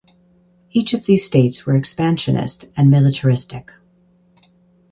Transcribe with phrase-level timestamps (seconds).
[0.71, 3.71] Each of these states were expansionist and militaristic.